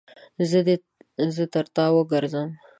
[0.51, 0.59] زه
[1.35, 2.49] دې تر تا وګرځم.